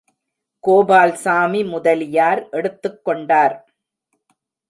கோபால்சாமி 0.63 1.61
முதலியார் 1.65 2.41
எடுத்துக்கொண்டார். 2.51 3.55